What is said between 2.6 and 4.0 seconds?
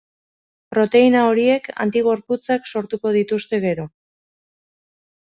sortuko dituzte gero.